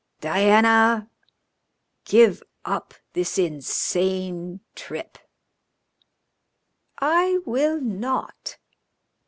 Diana, 0.19 1.11
give 2.05 2.41
up 2.65 2.95
this 3.13 3.37
insane 3.37 4.61
trip." 4.73 5.19
"I 6.97 7.37
will 7.45 7.79
not." 7.79 8.57